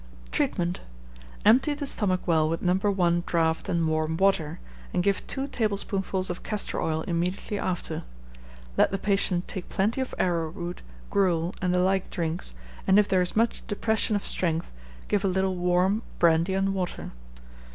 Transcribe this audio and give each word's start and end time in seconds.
Treatment. 0.31 0.81
Empty 1.45 1.75
the 1.75 1.85
stomach 1.85 2.21
well 2.27 2.49
with 2.49 2.63
No. 2.63 2.73
1 2.73 3.21
draught 3.27 3.69
and 3.69 3.87
warm 3.87 4.17
water, 4.17 4.59
and 4.91 5.03
give 5.03 5.27
two 5.27 5.47
tablespoonfuls 5.47 6.31
of 6.31 6.41
castor 6.41 6.81
oil 6.81 7.03
immediately 7.03 7.59
after. 7.59 8.03
Let 8.77 8.89
the 8.89 8.97
patient 8.97 9.47
take 9.47 9.69
plenty 9.69 10.01
of 10.01 10.15
arrowroot, 10.17 10.81
gruel, 11.11 11.53
and 11.61 11.71
the 11.71 11.77
like 11.77 12.09
drinks, 12.09 12.55
and 12.87 12.97
if 12.97 13.07
there 13.07 13.21
is 13.21 13.35
much 13.35 13.61
depression 13.67 14.15
of 14.15 14.23
strength, 14.25 14.71
give 15.07 15.23
a 15.23 15.27
little 15.27 15.55
warm 15.55 16.01
brandy 16.17 16.55
and 16.55 16.73
water. 16.73 17.11